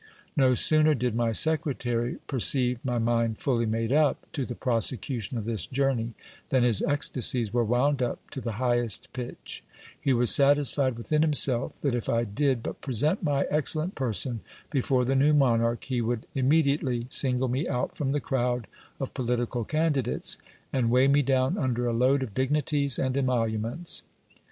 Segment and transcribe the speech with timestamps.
[0.35, 5.43] No sooner did my secretary perceive my mind fully made up to the prosecution of
[5.45, 6.15] this journey,
[6.49, 9.63] than his ecstacies were wound up to the highest pitch:
[10.01, 14.39] he was satisfied within himself that if I did but present my excellent person
[14.71, 18.65] before the new monarch, he would immediately single me out from the crowd
[18.99, 20.35] of political candidates,
[20.73, 24.01] and weigh me down under a load of dignities and emoluments.